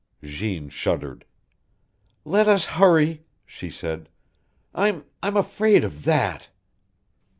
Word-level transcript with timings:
Jeanne 0.23 0.67
shuddered. 0.69 1.25
"Let 2.25 2.47
us 2.47 2.65
hurry," 2.73 3.23
she 3.45 3.69
said. 3.69 4.09
"I'm 4.73 5.05
I'm 5.21 5.37
afraid 5.37 5.83
of 5.83 6.05
THAT!" 6.05 6.49